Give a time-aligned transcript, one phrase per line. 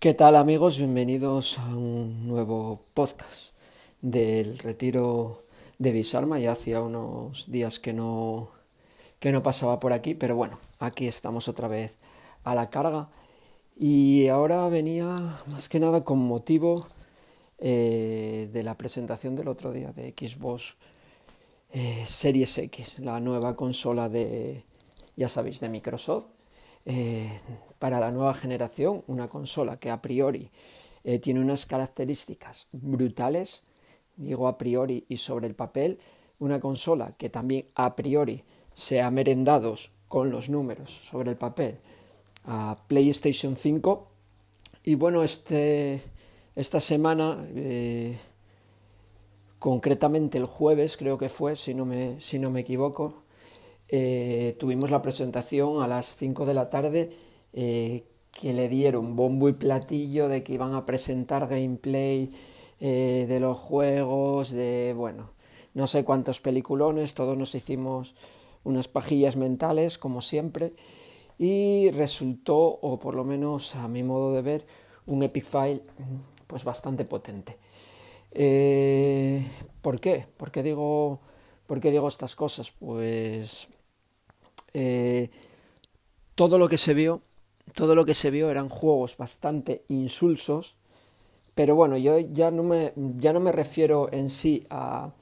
[0.00, 0.78] ¿Qué tal amigos?
[0.78, 3.52] Bienvenidos a un nuevo podcast
[4.00, 5.42] del retiro
[5.78, 6.38] de Bisarma.
[6.38, 8.52] Ya hacía unos días que no,
[9.18, 11.96] que no pasaba por aquí, pero bueno, aquí estamos otra vez
[12.44, 13.10] a la carga.
[13.76, 15.16] Y ahora venía
[15.50, 16.86] más que nada con motivo
[17.58, 20.76] eh, de la presentación del otro día de Xbox
[21.72, 24.62] eh, Series X, la nueva consola de,
[25.16, 26.37] ya sabéis, de Microsoft.
[26.90, 27.30] Eh,
[27.78, 30.50] para la nueva generación, una consola que a priori
[31.04, 33.62] eh, tiene unas características brutales,
[34.16, 35.98] digo a priori y sobre el papel,
[36.38, 38.42] una consola que también a priori
[38.72, 41.76] se ha merendados con los números sobre el papel
[42.44, 44.08] a PlayStation 5
[44.84, 46.02] y bueno, este,
[46.56, 48.16] esta semana, eh,
[49.58, 53.27] concretamente el jueves creo que fue, si no me, si no me equivoco,
[53.88, 57.10] eh, tuvimos la presentación a las 5 de la tarde
[57.52, 62.30] eh, que le dieron bombo y platillo de que iban a presentar gameplay
[62.80, 65.32] eh, de los juegos, de, bueno,
[65.74, 68.14] no sé cuántos peliculones, todos nos hicimos
[68.64, 70.74] unas pajillas mentales, como siempre,
[71.38, 74.66] y resultó, o por lo menos a mi modo de ver,
[75.06, 75.82] un epic file
[76.46, 77.56] pues bastante potente.
[78.32, 79.44] Eh,
[79.82, 80.26] ¿Por qué?
[80.36, 81.20] ¿Por qué digo,
[81.66, 82.70] por qué digo estas cosas?
[82.70, 83.68] Pues
[86.34, 87.20] todo lo que se vio
[87.74, 90.76] todo lo que se vio eran juegos bastante insulsos,
[91.54, 95.12] pero bueno, yo ya no me, ya no me refiero en sí a,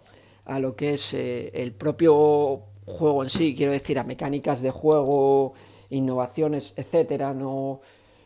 [0.45, 4.71] a lo que es eh, el propio juego en sí, quiero decir a mecánicas de
[4.71, 5.55] juego,
[5.91, 7.81] innovaciones, etcétera, no,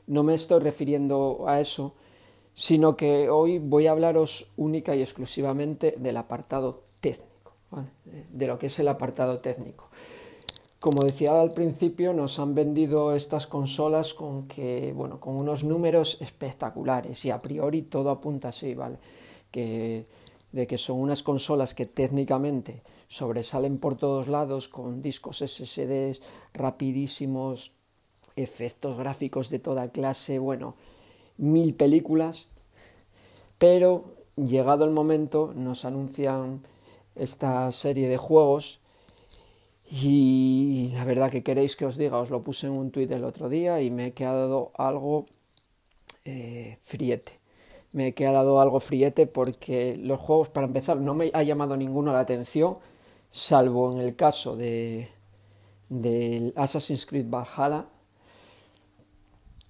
[0.06, 1.94] no me estoy refiriendo a eso,
[2.54, 7.54] sino que hoy voy a hablaros única y exclusivamente del apartado técnico,
[8.30, 9.88] de lo que es el apartado técnico.
[10.80, 16.16] Como decía al principio, nos han vendido estas consolas con que, bueno, con unos números
[16.22, 18.96] espectaculares y a priori todo apunta así, ¿vale?
[19.52, 26.22] De que son unas consolas que técnicamente sobresalen por todos lados con discos SSDs
[26.54, 27.72] rapidísimos,
[28.34, 30.76] efectos gráficos de toda clase, bueno,
[31.36, 32.48] mil películas,
[33.58, 36.62] pero llegado el momento nos anuncian
[37.16, 38.79] esta serie de juegos
[39.90, 43.24] y la verdad que queréis que os diga, os lo puse en un tuit el
[43.24, 45.26] otro día y me he quedado algo
[46.24, 47.40] eh, friete.
[47.92, 52.12] Me he quedado algo friete porque los juegos, para empezar, no me ha llamado ninguno
[52.12, 52.78] la atención,
[53.30, 55.08] salvo en el caso de
[55.88, 57.86] del Assassin's Creed Valhalla,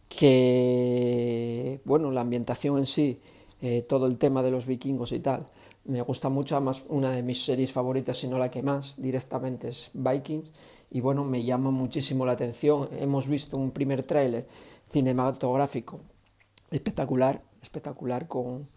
[0.09, 3.21] que, bueno, la ambientación en sí,
[3.63, 5.47] eh, todo el tema de los vikingos y tal,
[5.85, 9.69] me gusta mucho, además una de mis series favoritas, si no la que más directamente
[9.69, 10.53] es Vikings,
[10.91, 12.89] y bueno, me llama muchísimo la atención.
[12.93, 14.47] Hemos visto un primer tráiler
[14.89, 16.01] cinematográfico
[16.71, 18.69] espectacular, espectacular con,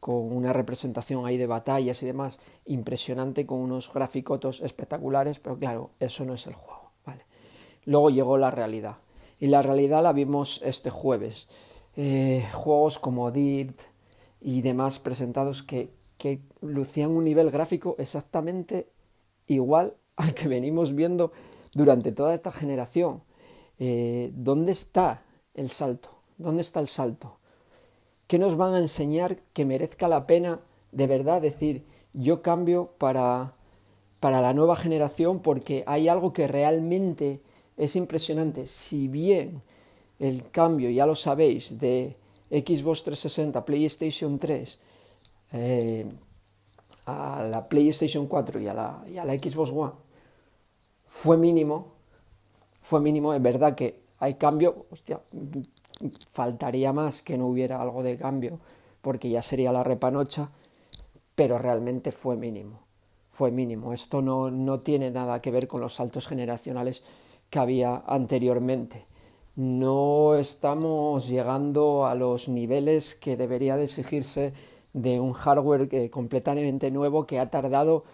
[0.00, 5.90] con una representación ahí de batallas y demás impresionante, con unos graficotos espectaculares, pero claro,
[6.00, 6.92] eso no es el juego.
[7.04, 7.24] ¿vale?
[7.84, 8.98] Luego llegó la realidad,
[9.40, 11.48] y la realidad la vimos este jueves.
[11.96, 13.80] Eh, juegos como Dirt
[14.40, 18.88] y demás presentados que, que lucían un nivel gráfico exactamente
[19.46, 21.32] igual al que venimos viendo
[21.72, 23.22] durante toda esta generación.
[23.78, 25.22] Eh, ¿Dónde está
[25.54, 26.10] el salto?
[26.36, 27.38] ¿Dónde está el salto?
[28.26, 30.60] ¿Qué nos van a enseñar que merezca la pena
[30.92, 33.54] de verdad decir yo cambio para,
[34.20, 37.40] para la nueva generación porque hay algo que realmente
[37.76, 38.66] es impresionante?
[38.66, 39.62] Si bien
[40.18, 42.16] el cambio, ya lo sabéis, de
[42.50, 44.80] Xbox 360, PlayStation 3,
[45.52, 46.06] eh,
[47.06, 49.92] a la PlayStation 4 y a la, Xbox One
[51.06, 51.94] fue mínimo,
[52.80, 54.86] fue mínimo, es verdad que hay cambio,
[56.30, 58.60] faltaría más que no hubiera algo de cambio,
[59.00, 60.50] porque ya sería la repanocha,
[61.34, 62.80] pero realmente fue mínimo,
[63.30, 63.92] fue mínimo.
[63.92, 67.02] Esto no, no tiene nada que ver con los saltos generacionales
[67.48, 69.06] que había anteriormente.
[69.56, 74.52] No estamos llegando a los niveles que debería de exigirse
[75.02, 78.04] de un hardware eh, completamente nuevo que ha tardado,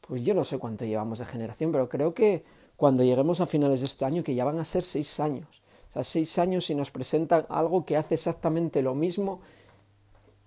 [0.00, 2.44] pues yo no sé cuánto llevamos de generación, pero creo que
[2.76, 5.92] cuando lleguemos a finales de este año, que ya van a ser seis años, o
[5.92, 9.40] sea, seis años y nos presentan algo que hace exactamente lo mismo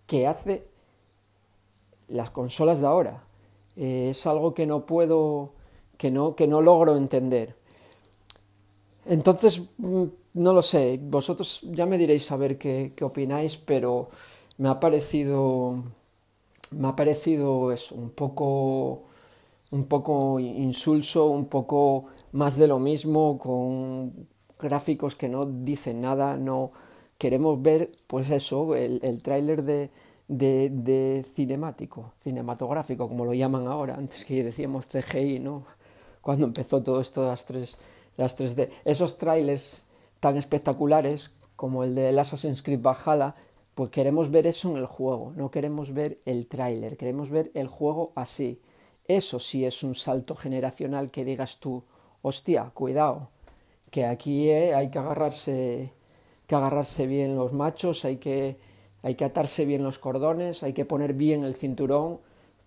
[0.07, 0.68] que hace
[2.07, 3.24] las consolas de ahora.
[3.75, 5.54] Eh, es algo que no puedo,
[5.98, 7.56] que no, que no logro entender.
[9.06, 10.04] Entonces, mm,
[10.36, 14.10] no lo sé, vosotros ya me diréis a ver qué, qué opináis, pero
[14.57, 15.83] me ha parecido
[16.71, 19.03] me ha parecido eso, un poco
[19.71, 24.27] un poco insulso, un poco más de lo mismo, con
[24.59, 26.71] gráficos que no dicen nada, no,
[27.17, 29.89] queremos ver, pues eso, el, el tráiler de,
[30.27, 35.63] de, de, cinemático, cinematográfico, como lo llaman ahora, antes que decíamos CGI, ¿no?
[36.21, 37.77] Cuando empezó todo esto las, tres,
[38.17, 38.69] las 3D.
[38.85, 39.85] Esos trailers
[40.19, 43.35] tan espectaculares como el de Assassin's Creed Valhalla,
[43.75, 47.68] pues queremos ver eso en el juego, no queremos ver el tráiler, queremos ver el
[47.68, 48.62] juego así.
[49.06, 51.83] Eso sí es un salto generacional que digas tú,
[52.22, 53.30] hostia, cuidado,
[53.92, 55.92] que aquí eh, hay que agarrarse,
[56.48, 58.57] que agarrarse bien los machos, hay que,
[59.04, 62.19] hay que atarse bien los cordones, hay que poner bien el cinturón,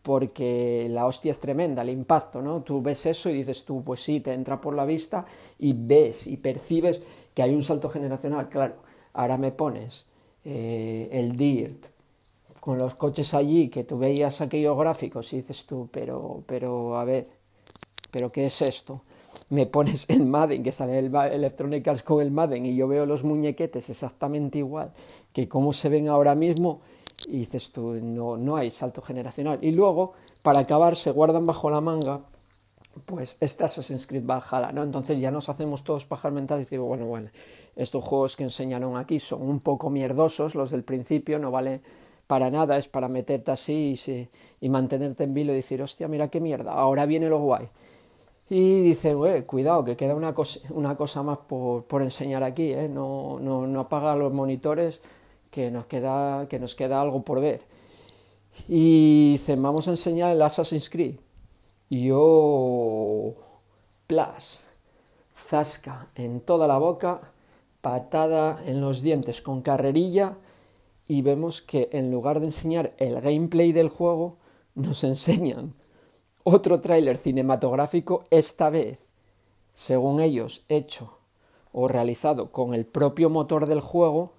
[0.03, 2.63] porque la hostia es tremenda, el impacto, ¿no?
[2.63, 5.25] Tú ves eso y dices tú, pues sí, te entra por la vista
[5.59, 7.03] y ves y percibes
[7.35, 8.77] que hay un salto generacional, claro,
[9.15, 10.07] ahora me pones
[10.45, 11.87] eh, el DIRT
[12.61, 17.05] con los coches allí, que tú veías aquellos gráficos y dices tú, pero, pero, a
[17.05, 17.29] ver,
[18.11, 19.03] pero ¿qué es esto?
[19.51, 23.07] Me pones el Madden, que sale el Electronic Arts con el Madden y yo veo
[23.07, 24.93] los muñequetes exactamente igual
[25.33, 26.81] que cómo se ven ahora mismo
[27.27, 29.59] y dices tú, no, no hay salto generacional.
[29.63, 32.21] Y luego, para acabar, se guardan bajo la manga
[33.05, 34.83] pues este Assassin's Creed Valhalla, ¿no?
[34.83, 37.31] Entonces ya nos hacemos todos pajar mentales y digo, bueno, bueno,
[37.77, 41.81] estos juegos que enseñaron aquí son un poco mierdosos, los del principio, no vale
[42.27, 44.29] para nada, es para meterte así y,
[44.61, 47.69] y mantenerte en vilo y decir, hostia, mira qué mierda, ahora viene lo guay.
[48.51, 50.35] Y dicen, eh, cuidado, que queda una
[50.97, 52.89] cosa, más por, por enseñar aquí, ¿eh?
[52.89, 55.03] no, no, no apaga los monitores,
[55.51, 57.63] que nos queda, que nos queda algo por ver.
[58.69, 61.17] Y dicen, vamos a enseñar el Assassin's Creed.
[61.91, 63.35] Yo,
[64.07, 64.67] plas,
[65.35, 67.33] zasca en toda la boca,
[67.81, 70.37] patada en los dientes con carrerilla
[71.07, 74.37] y vemos que en lugar de enseñar el gameplay del juego,
[74.75, 75.75] nos enseñan
[76.45, 78.99] otro tráiler cinematográfico, esta vez,
[79.73, 81.19] según ellos, hecho
[81.73, 84.33] o realizado con el propio motor del juego,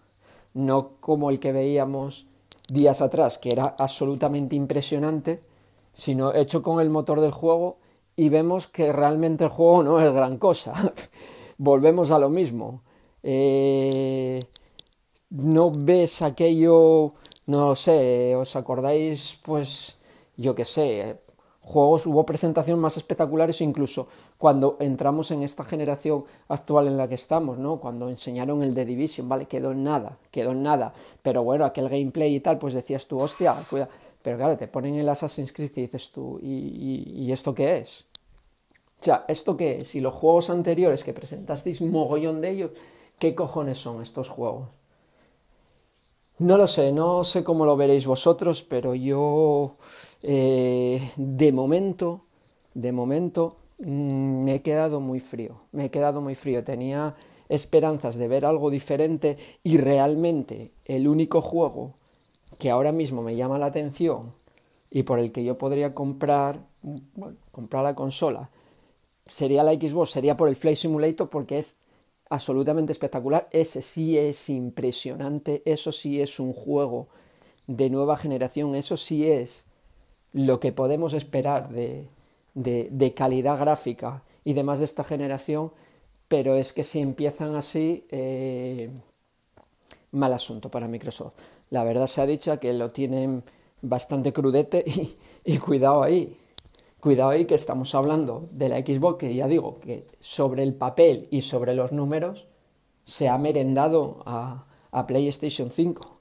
[0.53, 2.25] no como el que veíamos
[2.71, 5.41] días atrás, que era absolutamente impresionante,
[5.99, 7.77] sino hecho con el motor del juego
[8.15, 10.73] y vemos que realmente el juego no es gran cosa.
[11.57, 12.83] Volvemos a lo mismo.
[13.21, 14.39] Eh,
[15.31, 17.15] no ves aquello,
[17.47, 19.99] no sé, os acordáis, pues,
[20.37, 21.19] yo qué sé,
[21.59, 24.07] juegos, hubo presentaciones más espectaculares incluso
[24.37, 27.81] cuando entramos en esta generación actual en la que estamos, ¿no?
[27.81, 29.47] Cuando enseñaron el de Division, ¿vale?
[29.47, 30.93] Quedó en nada, quedó en nada.
[31.21, 33.89] Pero bueno, aquel gameplay y tal, pues decías tú, hostia, cuida.
[34.21, 38.05] Pero claro, te ponen el Assassin's Creed y dices tú, ¿y, esto qué es?
[38.99, 39.95] O sea, ¿esto qué es?
[39.95, 42.71] Y los juegos anteriores que presentasteis mogollón de ellos,
[43.17, 44.67] ¿qué cojones son estos juegos?
[46.39, 49.73] No lo sé, no sé cómo lo veréis vosotros, pero yo
[50.21, 52.25] eh, de momento,
[52.73, 56.63] de momento, mm, me he quedado muy frío, me he quedado muy frío.
[56.63, 57.15] Tenía
[57.49, 61.98] esperanzas de ver algo diferente y realmente el único juego
[62.59, 64.33] que ahora mismo me llama la atención
[64.91, 68.51] y por el que yo podría comprar, bueno, comprar la consola
[69.25, 71.77] sería la Xbox, sería por el Flight Simulator porque es
[72.29, 73.47] absolutamente espectacular.
[73.51, 77.07] Ese sí es impresionante, eso sí es un juego
[77.67, 79.65] de nueva generación, eso sí es
[80.33, 82.07] lo que podemos esperar de,
[82.53, 85.71] de, calidad gráfica y demás de esta generación,
[86.27, 88.89] pero es que si empiezan así, eh,
[90.11, 91.33] mal asunto para Microsoft.
[91.69, 93.43] La verdad se ha dicho que lo tienen
[93.81, 94.83] bastante crudete
[95.45, 96.37] y, cuidado ahí.
[96.99, 101.27] Cuidado ahí que estamos hablando de la Xbox, que ya digo que sobre el papel
[101.31, 102.47] y sobre los números
[103.05, 106.19] se ha merendado a, a PlayStation 5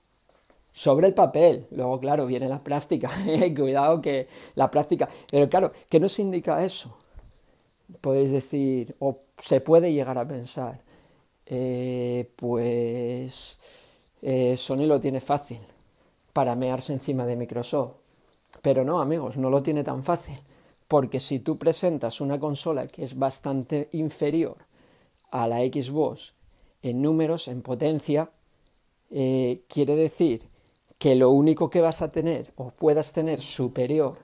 [0.79, 1.67] sobre el papel.
[1.73, 3.11] Luego, claro, viene la práctica.
[3.57, 5.09] Cuidado que la práctica.
[5.29, 6.97] Pero claro, ¿qué nos indica eso?
[8.01, 10.81] Podéis decir, o se puede llegar a pensar,
[11.47, 13.59] eh, pues
[14.23, 15.61] eh, Sony lo tiene fácil
[16.33, 17.97] para mearse encima de Microsoft.
[18.63, 20.39] Pero no, amigos, no lo tiene tan fácil.
[20.87, 24.57] Porque si tú presentas una consola que es bastante inferior
[25.31, 26.33] a la Xbox
[26.83, 28.31] en números, en potencia,
[29.11, 30.49] eh, quiere decir
[30.99, 34.19] que lo único que vas a tener o puedas tener superior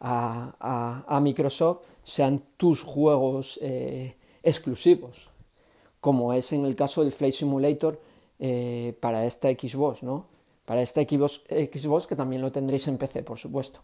[0.00, 5.30] a, Microsoft sean tus juegos eh, exclusivos,
[6.00, 8.00] como es en el caso del Flight Simulator
[8.38, 10.26] eh, para esta Xbox, ¿no?
[10.64, 13.80] Para esta Xbox, que también lo tendréis en PC, por supuesto.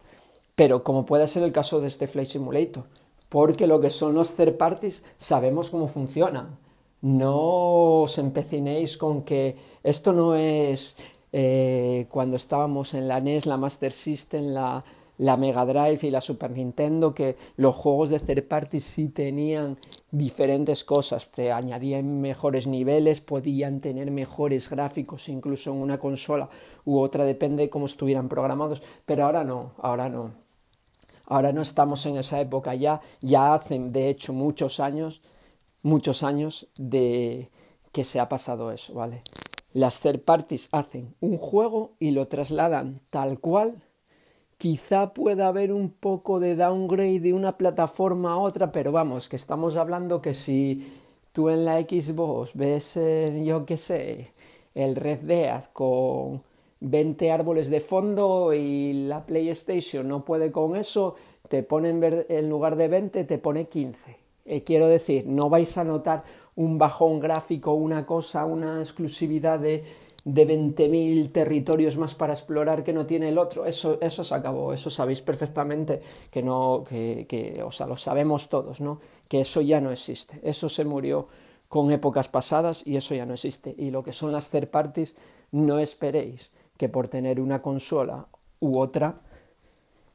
[0.55, 2.85] Pero como puede ser el caso de este Flight Simulator,
[3.29, 6.57] porque lo que son los third parties sabemos cómo funcionan.
[7.03, 10.97] No os empecinéis con que esto no es
[11.33, 14.85] eh, cuando estábamos en la NES, la Master System, la,
[15.19, 19.79] la Mega Drive y la Super Nintendo, que los juegos de third party sí tenían
[20.17, 26.49] diferentes cosas, te añadían mejores niveles, podían tener mejores gráficos incluso en una consola
[26.85, 30.33] u otra, depende de cómo estuvieran programados, pero ahora no, ahora no.
[31.27, 35.21] Ahora no estamos en esa época ya, ya hacen de hecho muchos años,
[35.83, 37.51] muchos años de
[37.91, 39.23] que se ha pasado eso, ¿vale?
[39.73, 43.83] Las third parties hacen un juego y lo trasladan tal cual
[44.65, 49.37] Quizá pueda haber un poco de downgrade de una plataforma a otra, pero vamos, que
[49.37, 50.91] estamos hablando que si
[51.33, 52.99] tú en la Xbox ves,
[53.45, 54.33] yo qué sé,
[54.75, 56.43] el Red Dead con
[56.81, 61.15] 20 árboles de fondo y la PlayStation no puede con eso,
[61.51, 64.17] te ponen en lugar de 20 te pone 15.
[64.47, 66.25] Eh, quiero decir, no vais a notar
[66.57, 69.85] un bajón gráfico, una cosa, una exclusividad de
[70.25, 73.67] de 20.000 territorios más para explorar que no tiene el otro.
[73.67, 76.01] Eso, eso se acabó, eso sabéis perfectamente
[76.31, 79.01] que no, que, que, o sea, lo sabemos todos, ¿no?
[79.29, 80.41] Que eso ya no existe.
[80.43, 81.29] Eso se murió
[81.69, 83.75] con épocas pasadas y eso ya no existe.
[83.77, 85.17] Y lo que son las third parties,
[85.53, 88.27] no esperéis que por tener una consola
[88.61, 89.21] u otra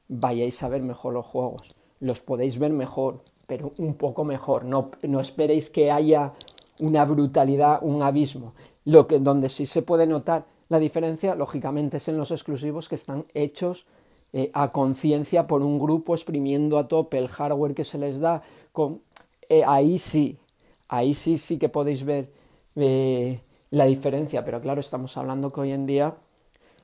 [0.08, 1.76] vayáis a ver mejor los juegos.
[2.00, 4.66] Los podéis ver mejor, pero un poco mejor.
[4.66, 6.34] No, no esperéis que haya
[6.80, 8.54] una brutalidad, un abismo.
[8.90, 12.96] Lo que, donde sí se puede notar la diferencia, lógicamente, es en los exclusivos que
[12.96, 13.86] están hechos
[14.34, 18.42] eh, a conciencia por un grupo exprimiendo a tope el hardware que se les da.
[18.72, 19.04] Con,
[19.48, 20.40] eh, ahí sí,
[20.88, 22.32] ahí sí, sí que podéis ver
[22.76, 26.16] eh, la diferencia, pero claro, estamos hablando que hoy en día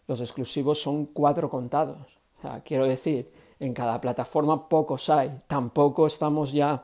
[0.07, 2.19] los exclusivos son cuatro contados.
[2.63, 5.41] quiero decir, en cada plataforma pocos hay.
[5.47, 6.83] Tampoco estamos ya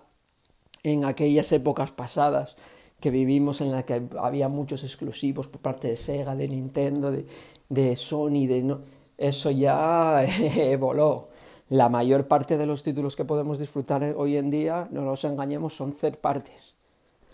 [0.81, 2.55] en aquellas épocas pasadas
[3.01, 7.95] que vivimos en la que había muchos exclusivos por parte de Sega, de Nintendo, de,
[7.95, 8.79] Sony, de no,
[9.17, 10.25] eso ya
[10.79, 11.29] voló.
[11.69, 15.75] La mayor parte de los títulos que podemos disfrutar hoy en día, no nos engañemos,
[15.75, 16.75] son third parties,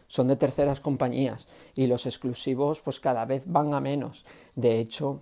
[0.07, 4.25] son de terceras compañías y los exclusivos pues cada vez van a menos.
[4.55, 5.21] De hecho,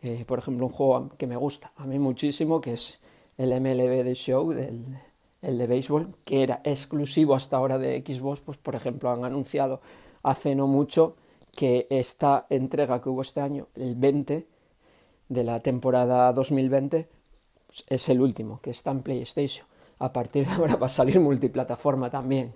[0.00, 3.00] eh, por ejemplo, un juego que me gusta a mí muchísimo, que es
[3.36, 4.98] el MLB The Show del,
[5.42, 9.80] el de béisbol, que era exclusivo hasta ahora de Xbox, pues por ejemplo han anunciado
[10.22, 11.16] hace no mucho
[11.54, 14.46] que esta entrega que hubo este año, el 20
[15.28, 17.08] de la temporada 2020,
[17.66, 19.66] pues es el último, que está en PlayStation.
[19.98, 22.54] A partir de ahora va a salir multiplataforma también,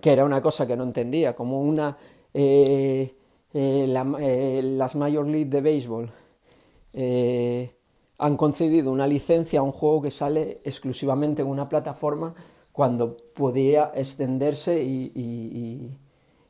[0.00, 1.96] que era una cosa que no entendía, como una...
[2.34, 3.14] Eh,
[3.54, 3.86] eh,
[4.20, 6.10] eh, las Major League de béisbol
[8.22, 12.34] han concedido una licencia a un juego que sale exclusivamente en una plataforma
[12.70, 14.80] cuando podía extenderse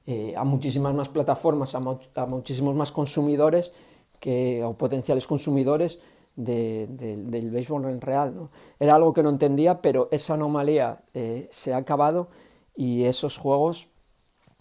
[0.07, 1.81] eh, a muchísimas más plataformas, a,
[2.27, 3.73] muchísimos más consumidores
[4.21, 5.99] que, o potenciales consumidores
[6.37, 8.51] del béisbol en real.
[8.79, 12.29] Era algo que no entendía, pero esa anomalía eh, se ha acabado
[12.77, 13.89] y esos juegos,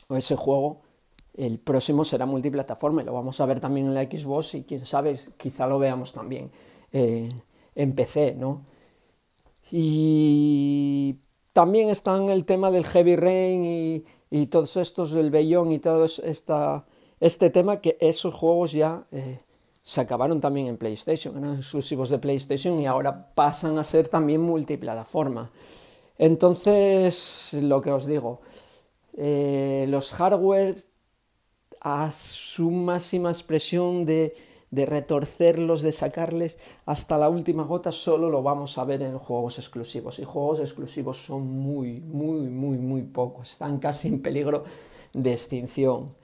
[0.07, 0.83] o ese juego,
[1.33, 4.85] el próximo será multiplataforma y lo vamos a ver también en la Xbox y quién
[4.85, 6.51] sabe, quizá lo veamos también
[6.91, 7.29] eh,
[7.75, 8.65] empecé, ¿no?
[9.71, 11.15] Y
[11.53, 16.85] también están el tema del Heavy Rain y, todos estos del Beyond y todo esta,
[17.19, 19.39] este tema que esos juegos ya eh,
[19.83, 24.41] se acabaron también en PlayStation, eran exclusivos de PlayStation y ahora pasan a ser también
[24.41, 25.51] multiplataforma.
[26.17, 28.41] Entonces, lo que os digo,
[29.17, 30.83] eh, los hardware
[31.81, 34.33] a su máxima expresión de
[34.71, 39.59] de retorcerlos, de sacarles hasta la última gota, solo lo vamos a ver en juegos
[39.59, 40.17] exclusivos.
[40.19, 43.51] Y juegos exclusivos son muy, muy, muy, muy pocos.
[43.51, 44.63] Están casi en peligro
[45.13, 46.15] de extinción.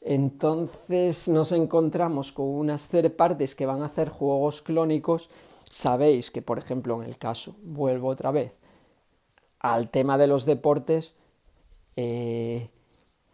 [0.00, 5.28] Entonces nos encontramos con unas third partes que van a hacer juegos clónicos.
[5.64, 8.54] Sabéis que, por ejemplo, en el caso, vuelvo otra vez,
[9.58, 11.14] al tema de los deportes,
[11.96, 12.70] eh,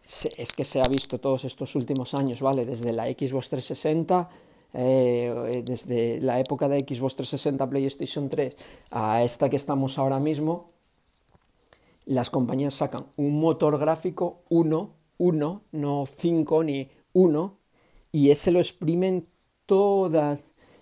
[0.03, 2.65] es que se ha visto todos estos últimos años, ¿vale?
[2.65, 4.29] Desde la Xbox 360,
[4.73, 8.55] eh, desde la época de Xbox 360, PlayStation 3,
[8.91, 10.71] a esta que estamos ahora mismo,
[12.05, 17.57] las compañías sacan un motor gráfico, uno, uno, no cinco ni uno,
[18.11, 19.27] y ese lo exprimen
[19.65, 20.37] toda,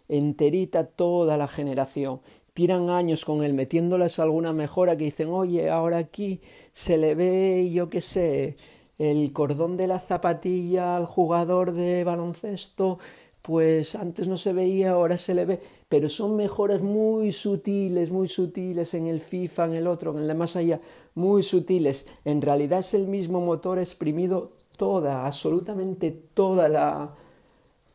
[0.10, 2.22] enterita, toda la generación.
[2.54, 7.70] Tiran años con él metiéndoles alguna mejora que dicen, oye, ahora aquí se le ve,
[7.72, 8.56] yo qué sé,
[9.02, 13.00] el cordón de la zapatilla al jugador de baloncesto,
[13.42, 18.28] pues antes no se veía, ahora se le ve, pero son mejoras muy sutiles, muy
[18.28, 20.80] sutiles en el FIFA, en el otro, en el de más allá,
[21.16, 22.08] muy sutiles.
[22.26, 27.16] En realidad es el mismo motor exprimido toda, absolutamente toda la,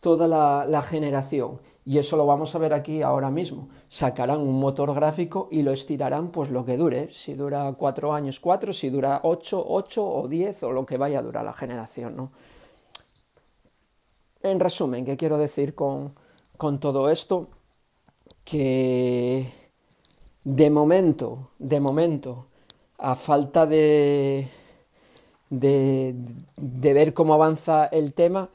[0.01, 1.61] toda la, la generación.
[1.89, 3.69] Y eso lo vamos a ver aquí ahora mismo.
[3.89, 7.09] Sacarán un motor gráfico y lo estirarán pues lo que dure.
[7.11, 11.21] Si dura cuatro años, cuatro, si dura ocho, ocho o diez o lo que vaya
[11.21, 12.33] a durar la generación, ¿no?
[14.43, 16.15] En resumen, ¿qué quiero decir con,
[16.57, 17.49] con todo esto?
[18.45, 19.47] Que
[20.43, 22.47] de momento, de momento,
[22.99, 24.49] a falta de,
[25.51, 26.17] de,
[26.57, 28.49] de ver cómo avanza el tema,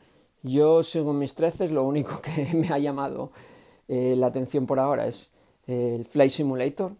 [0.43, 3.31] yo, según mis treces, lo único que me ha llamado
[3.87, 5.31] eh, la atención por ahora es
[5.67, 6.93] eh, el Flight Simulator.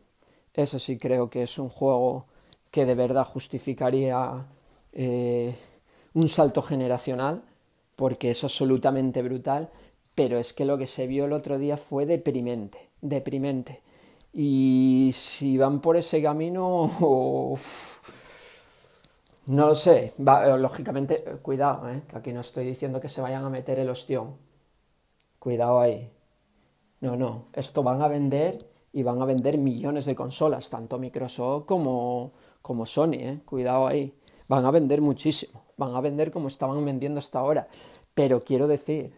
[0.53, 2.25] Eso sí creo que es un juego
[2.69, 4.45] que de verdad justificaría
[4.93, 5.55] eh,
[6.13, 7.43] un salto generacional,
[7.95, 9.69] porque es absolutamente brutal,
[10.15, 13.81] pero es que lo que se vio el otro día fue deprimente, deprimente.
[14.33, 17.57] Y si van por ese camino...
[19.51, 23.19] No lo sé, eh, lógicamente, eh, cuidado, eh, que aquí no estoy diciendo que se
[23.19, 24.37] vayan a meter el ostión.
[25.39, 26.09] Cuidado ahí.
[27.01, 31.65] No, no, esto van a vender y van a vender millones de consolas, tanto Microsoft
[31.65, 32.31] como,
[32.61, 33.41] como Sony, ¿eh?
[33.43, 34.15] cuidado ahí.
[34.47, 37.67] Van a vender muchísimo, van a vender como estaban vendiendo hasta ahora.
[38.13, 39.13] Pero quiero decir,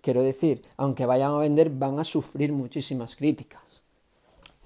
[0.00, 3.82] quiero decir, aunque vayan a vender, van a sufrir muchísimas críticas.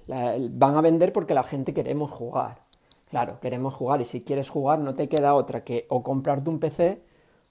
[0.07, 2.64] van a vender porque la gente queremos jugar.
[3.15, 6.59] Claro, queremos jugar y si quieres jugar no te queda otra que o comprarte un
[6.59, 7.01] PC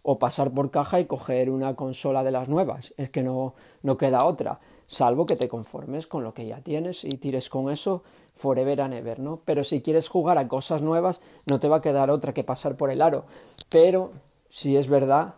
[0.02, 2.92] o pasar por caja y coger una consola de las nuevas.
[2.98, 7.02] Es que no, no queda otra, salvo que te conformes con lo que ya tienes
[7.02, 8.02] y tires con eso
[8.34, 9.40] forever and ever, ¿no?
[9.46, 12.76] Pero si quieres jugar a cosas nuevas no te va a quedar otra que pasar
[12.76, 13.24] por el aro.
[13.70, 14.10] Pero
[14.50, 15.36] si es verdad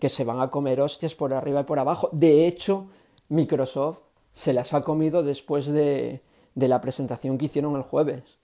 [0.00, 2.08] que se van a comer hostias por arriba y por abajo.
[2.10, 2.88] De hecho,
[3.28, 4.00] Microsoft
[4.32, 6.20] se las ha comido después de,
[6.56, 8.38] de la presentación que hicieron el jueves.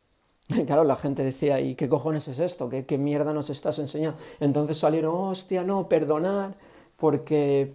[0.67, 2.69] Claro, la gente decía, ¿y qué cojones es esto?
[2.69, 4.19] ¿Qué, mierda nos estás enseñando?
[4.41, 6.55] Entonces salieron, hostia, no, perdonar,
[6.97, 7.75] porque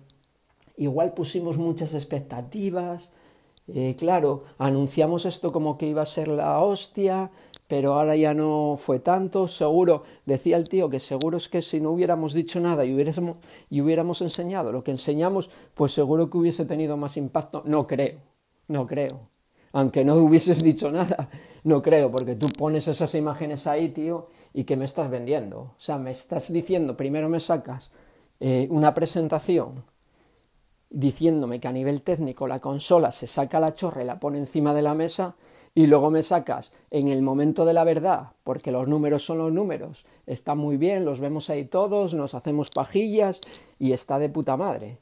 [0.77, 3.11] igual pusimos muchas expectativas.
[3.67, 7.31] Eh, claro, anunciamos esto como que iba a ser la hostia,
[7.67, 9.47] pero ahora ya no fue tanto.
[9.47, 12.91] Seguro, decía el tío, que seguro es que si no hubiéramos dicho nada y
[13.69, 17.63] y hubiéramos enseñado lo que enseñamos, pues seguro que hubiese tenido más impacto.
[17.65, 18.19] No creo,
[18.67, 19.38] no creo
[19.71, 21.29] aunque no hubieses dicho nada.
[21.63, 25.59] No creo, porque tú pones esas imágenes ahí, tío, y que me estás vendiendo.
[25.59, 27.91] O sea, me estás diciendo, primero me sacas
[28.39, 29.83] eh, una presentación
[30.89, 34.73] diciéndome que a nivel técnico la consola se saca la chorra y la pone encima
[34.73, 35.35] de la mesa,
[35.75, 39.53] y luego me sacas en el momento de la verdad, porque los números son los
[39.53, 43.39] números, está muy bien, los vemos ahí todos, nos hacemos pajillas
[43.77, 44.97] y está de puta madre.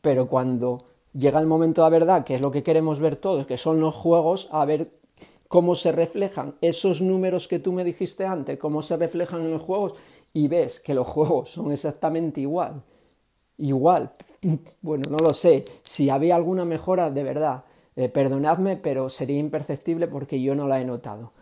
[0.00, 0.78] Pero cuando
[1.14, 3.80] llega el momento de la verdad, que es lo que queremos ver todos, que son
[3.80, 4.90] los juegos, a ver
[5.48, 9.62] cómo se reflejan esos números que tú me dijiste antes, cómo se reflejan en los
[9.62, 9.94] juegos,
[10.32, 12.82] y ves que los juegos son exactamente igual.
[13.58, 14.12] Igual.
[14.80, 15.64] Bueno, no lo sé.
[15.82, 20.80] Si había alguna mejora, de verdad, eh, perdonadme, pero sería imperceptible porque yo no la
[20.80, 21.32] he notado.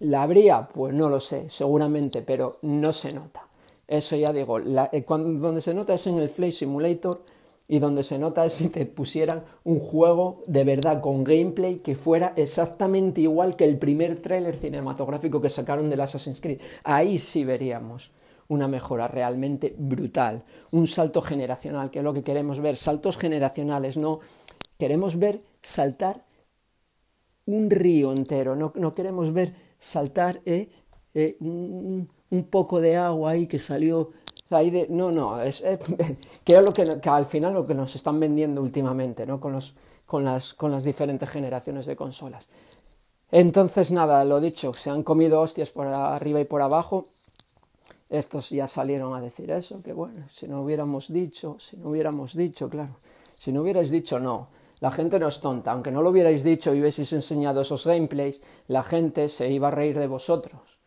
[0.00, 0.68] ¿La habría?
[0.68, 3.46] Pues no lo sé, seguramente, pero no se nota.
[3.86, 7.22] Eso ya digo, eh, cuando, donde se nota es en el Flight Simulator,
[7.70, 11.94] y donde se nota es si te pusieran un juego de verdad con gameplay que
[11.94, 16.60] fuera exactamente igual que el primer tráiler cinematográfico que sacaron del Assassin's Creed.
[16.82, 18.10] Ahí sí veríamos
[18.48, 23.96] una mejora realmente brutal, un salto generacional, que es lo que queremos ver, saltos generacionales,
[23.96, 24.18] no.
[24.76, 26.24] Queremos ver saltar
[27.46, 30.70] un río entero, no, no queremos ver saltar eh,
[31.14, 34.10] eh, un, un, poco de agua ahí que salió
[34.88, 35.62] no, no, es,
[36.44, 39.38] que lo que, al final lo que nos están vendiendo últimamente, ¿no?
[39.38, 39.74] Con, los,
[40.06, 42.48] con, las, con las diferentes generaciones de consolas.
[43.30, 47.06] Entonces, nada, lo dicho, se han comido hostias por arriba y por abajo.
[48.08, 52.34] Estos ya salieron a decir eso, que bueno, si no hubiéramos dicho, si no hubiéramos
[52.34, 52.96] dicho, claro,
[53.38, 54.48] si no hubierais dicho no,
[54.80, 58.40] la gente no es tonta, aunque no lo hubierais dicho y hubieseis enseñado esos gameplays,
[58.66, 60.79] la gente se iba a reír de vosotros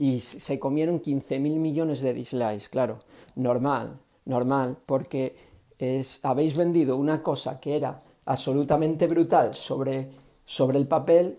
[0.00, 3.00] y se comieron 15 mil millones de dislikes, claro,
[3.36, 5.36] normal, normal, porque
[5.78, 10.08] es, habéis vendido una cosa que era absolutamente brutal sobre,
[10.46, 11.36] sobre el papel,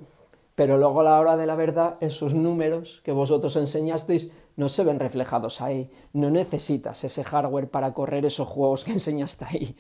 [0.54, 4.84] pero luego a la hora de la verdad esos números que vosotros enseñasteis no se
[4.84, 5.90] ven reflejados ahí.
[6.14, 9.76] No necesitas ese hardware para correr esos juegos que enseñaste ahí.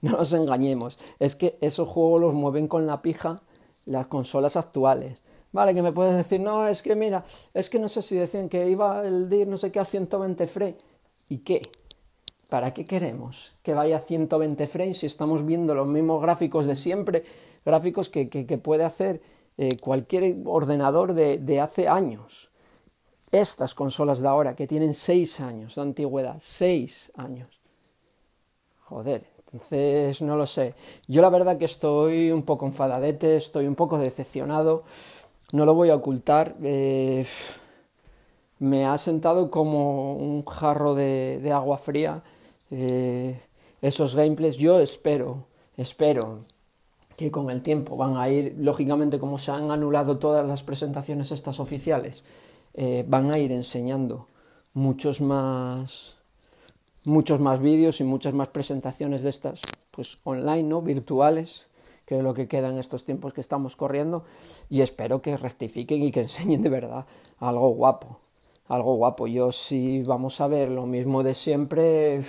[0.00, 0.96] No nos engañemos.
[1.18, 3.42] Es que esos juegos los mueven con la pija
[3.84, 5.18] las consolas actuales.
[5.52, 8.48] Vale, que me puedes decir, no, es que mira, es que no sé si decían
[8.48, 10.76] que iba el DIR no sé qué a 120 frames.
[11.28, 11.62] ¿Y qué?
[12.48, 16.74] ¿Para qué queremos que vaya a 120 frames si estamos viendo los mismos gráficos de
[16.74, 17.24] siempre?
[17.64, 19.22] Gráficos que, puede hacer
[19.58, 22.50] eh, cualquier ordenador de, de hace años.
[23.30, 27.60] Estas consolas de ahora que tienen 6 años de antigüedad, 6 años.
[28.80, 30.74] Joder, Entonces, no lo sé.
[31.08, 34.84] Yo la verdad que estoy un poco enfadadete, estoy un poco decepcionado,
[35.52, 36.56] no lo voy a ocultar.
[36.62, 37.24] Eh,
[38.58, 42.22] me ha sentado como un jarro de, agua fría
[42.70, 43.40] eh,
[43.80, 44.56] esos gameplays.
[44.56, 46.44] Yo espero, espero
[47.16, 51.30] que con el tiempo van a ir, lógicamente como se han anulado todas las presentaciones
[51.32, 52.24] estas oficiales,
[52.74, 54.26] eh, van a ir enseñando
[54.74, 56.16] muchos más
[57.04, 59.60] muchos más vídeos y muchas más presentaciones de estas
[59.90, 60.82] pues online, ¿no?
[60.82, 61.66] virtuales,
[62.12, 64.24] que es lo que queda en estos tiempos que estamos corriendo
[64.68, 67.06] y espero que rectifiquen y que enseñen de verdad
[67.38, 68.18] algo guapo,
[68.68, 69.26] algo guapo.
[69.26, 72.20] Yo si vamos a ver lo mismo de siempre,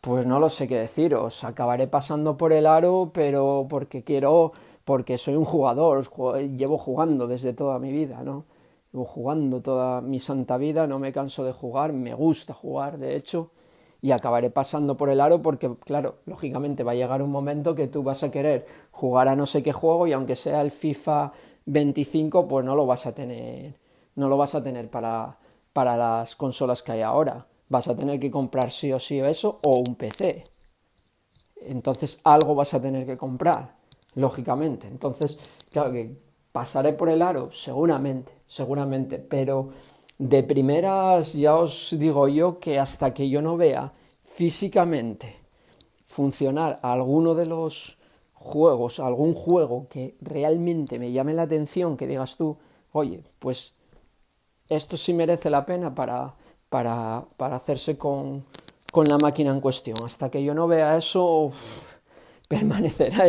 [0.00, 4.50] pues no lo sé qué deciros, acabaré pasando por el aro, pero porque quiero
[4.84, 6.04] porque soy un jugador,
[6.56, 8.44] llevo jugando desde toda mi vida, ¿no?
[8.92, 13.50] jugando toda mi santa vida, no me canso de jugar, me gusta jugar, de hecho,
[14.04, 17.88] y acabaré pasando por el aro porque, claro, lógicamente va a llegar un momento que
[17.88, 21.32] tú vas a querer jugar a no sé qué juego y aunque sea el FIFA
[21.64, 23.78] 25, pues no lo vas a tener,
[24.16, 25.38] no lo vas a tener para,
[25.72, 27.46] para las consolas que hay ahora.
[27.70, 30.44] Vas a tener que comprar sí o sí eso o un PC.
[31.62, 33.74] Entonces algo vas a tener que comprar,
[34.16, 34.86] lógicamente.
[34.86, 35.38] Entonces,
[35.72, 36.14] claro que
[36.52, 39.70] pasaré por el aro, seguramente, seguramente, pero
[40.18, 43.92] de primeras ya os digo yo que hasta que yo no vea
[44.24, 45.36] físicamente
[46.04, 47.98] funcionar alguno de los
[48.32, 52.56] juegos, algún juego que realmente me llame la atención, que digas tú,
[52.92, 53.74] oye, pues
[54.68, 56.34] esto sí merece la pena para,
[56.68, 58.44] para, para hacerse con,
[58.92, 59.96] con, la máquina en cuestión.
[60.04, 61.50] Hasta que yo no vea eso,
[62.54, 63.24] permanecerá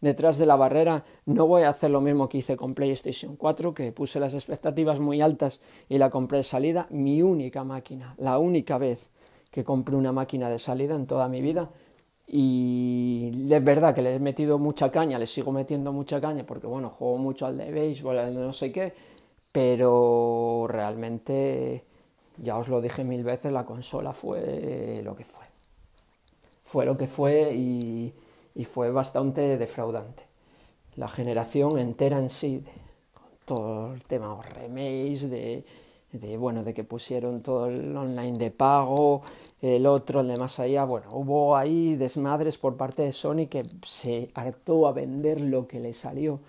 [0.00, 1.04] detrás de la barrera.
[1.26, 5.00] No voy a hacer lo mismo que hice con PlayStation 4, que puse las expectativas
[5.00, 6.86] muy altas y la compré de salida.
[6.90, 9.10] Mi única máquina, la única vez
[9.50, 11.70] que compré una máquina de salida en toda mi vida.
[12.32, 16.68] Y es verdad que le he metido mucha caña, le sigo metiendo mucha caña, porque
[16.68, 18.92] bueno, juego mucho al de béisbol, al de no sé qué,
[19.50, 21.84] pero realmente,
[22.36, 25.44] ya os lo dije mil veces, la consola fue lo que fue.
[26.62, 28.14] Fue lo que fue y
[28.54, 30.24] y fue bastante defraudante.
[30.96, 32.62] La generación entera en sí,
[33.14, 35.64] con todo el tema de remakes, de,
[36.12, 39.22] de, bueno, de que pusieron todo el online de pago,
[39.62, 43.64] el otro, el de más allá, bueno, hubo ahí desmadres por parte de Sony que
[43.86, 46.40] se hartó a vender lo que le salió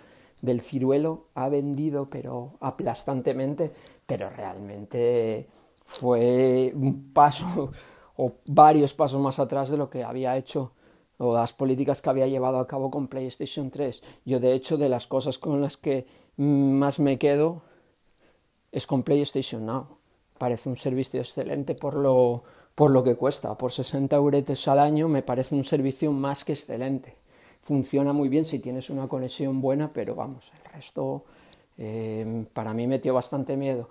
[0.41, 3.71] del ciruelo, ha vendido pero aplastantemente,
[4.07, 5.47] pero realmente
[5.85, 7.71] fue un paso
[8.17, 10.71] o varios pasos más atrás de lo que había hecho
[11.21, 14.01] o las políticas que había llevado a cabo con PlayStation 3.
[14.25, 16.07] Yo de hecho de las cosas con las que
[16.37, 17.61] más me quedo
[18.71, 19.85] es con PlayStation Now.
[20.37, 23.55] Parece un servicio excelente por lo, por lo que cuesta.
[23.55, 27.15] Por 60 euros al año me parece un servicio más que excelente.
[27.59, 31.25] Funciona muy bien si tienes una conexión buena, pero vamos, el resto
[31.77, 33.89] eh, para mí metió bastante miedo.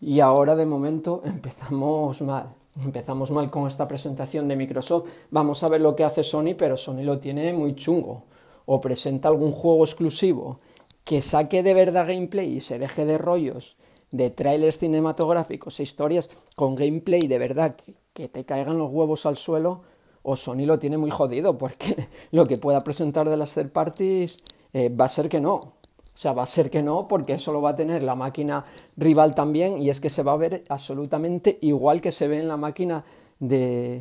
[0.00, 2.54] Y ahora de momento empezamos mal.
[2.84, 5.08] Empezamos mal con esta presentación de Microsoft.
[5.30, 8.24] Vamos a ver lo que hace Sony, pero Sony lo tiene muy chungo.
[8.66, 10.58] O presenta algún juego exclusivo
[11.04, 13.76] que saque de verdad gameplay y se deje de rollos
[14.10, 19.36] de trailers cinematográficos e historias con gameplay de verdad que, te caigan los huevos al
[19.36, 19.82] suelo,
[20.22, 21.96] o Sony lo tiene muy jodido, porque
[22.32, 24.38] lo que pueda presentar de las third parties
[24.72, 25.77] eh, va a ser que no.
[26.18, 28.64] O sea, va a ser que no, porque eso lo va a tener la máquina
[28.96, 32.48] rival también, y es que se va a ver absolutamente igual que se ve en
[32.48, 33.04] la máquina
[33.38, 34.00] de,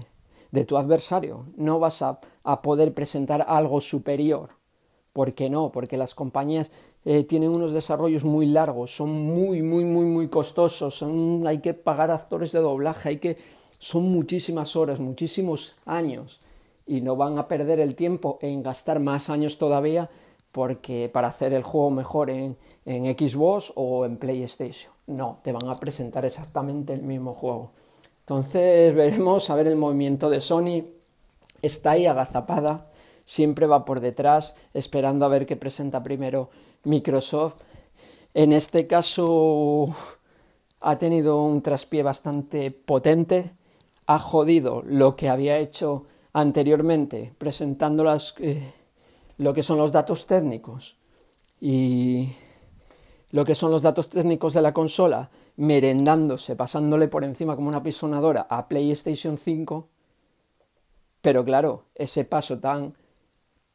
[0.51, 1.45] de tu adversario.
[1.57, 4.49] No vas a, a, poder presentar algo superior.
[5.13, 5.71] ¿Por qué no?
[5.71, 6.71] Porque las compañías
[7.05, 11.05] eh, tienen unos desarrollos muy largos, son muy, muy, muy, muy costosos,
[11.45, 13.37] hay que pagar actores de doblaje, hay que,
[13.77, 16.39] son muchísimas horas, muchísimos años,
[16.87, 20.09] y no van a perder el tiempo en gastar más años todavía
[20.51, 24.93] porque para hacer el juego mejor en, Xbox o en PlayStation.
[25.07, 27.71] No, te van a presentar exactamente el mismo juego.
[28.21, 30.85] Entonces veremos a ver el movimiento de Sony.
[31.61, 32.87] Está ahí agazapada,
[33.25, 36.49] siempre va por detrás, esperando a ver qué presenta primero
[36.83, 37.61] Microsoft.
[38.33, 39.89] En este caso
[40.79, 43.51] ha tenido un traspié bastante potente,
[44.05, 48.73] ha jodido lo que había hecho anteriormente presentando las, eh,
[49.37, 50.97] lo que son los datos técnicos
[51.59, 52.29] y
[53.31, 57.83] lo que son los datos técnicos de la consola, merendándose, pasándole por encima como una
[57.83, 59.87] pisonadora a PlayStation 5,
[61.21, 62.95] pero claro, ese paso tan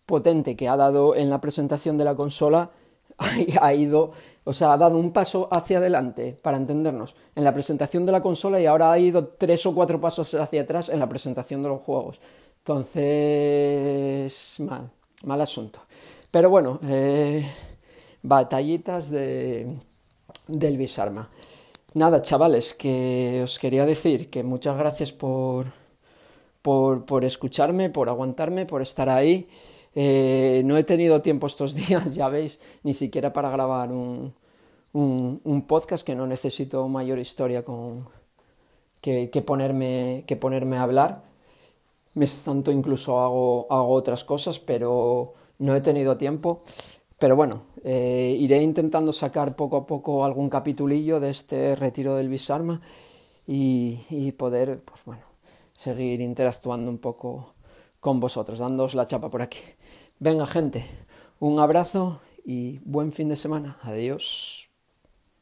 [0.06, 2.70] potente que ha dado en la presentación de la consola
[3.60, 4.12] ha ido,
[4.44, 8.22] o sea, ha dado un paso hacia adelante, para entendernos, en la presentación de la
[8.22, 11.68] consola y ahora ha ido tres o cuatro pasos hacia atrás en la presentación de
[11.68, 12.20] los juegos.
[12.58, 14.90] Entonces, mal,
[15.22, 15.80] mal asunto.
[16.30, 17.46] Pero bueno, eh,
[18.22, 19.76] batallitas de,
[20.48, 21.28] del Bisarma.
[21.94, 25.66] Nada, chavales, que os quería decir que muchas gracias por,
[26.62, 29.46] por, por escucharme, por aguantarme, por estar ahí.
[29.94, 34.32] Eh, no he tenido tiempo estos días, ya veis, ni siquiera para grabar un,
[34.94, 38.08] un, podcast que no necesito mayor historia con,
[39.00, 41.31] que, que, ponerme, que ponerme a hablar.
[42.14, 46.62] Me tanto incluso hago, hago otras cosas, pero no he tenido tiempo.
[47.18, 52.28] Pero bueno, eh, iré intentando sacar poco a poco algún capitulillo de este retiro del
[52.28, 52.80] Bisarma
[53.46, 55.22] y, y poder, pues bueno,
[55.72, 57.54] seguir interactuando un poco
[58.00, 59.60] con vosotros, dándoos la chapa por aquí.
[60.18, 60.84] Venga, gente,
[61.38, 63.78] un abrazo y buen fin de semana.
[63.82, 64.71] Adiós.